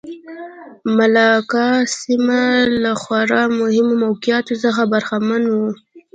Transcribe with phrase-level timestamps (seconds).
[0.97, 1.67] ملاکا
[2.01, 2.43] سیمه
[2.83, 5.71] له خورا مهم موقعیت څخه برخمنه وه.